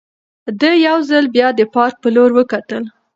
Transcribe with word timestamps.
ده 0.59 0.69
یو 0.87 0.97
ځل 1.09 1.25
بیا 1.35 1.47
د 1.55 1.61
پارک 1.73 1.95
په 2.03 2.09
لور 2.15 2.29
وکتل. 2.39 2.83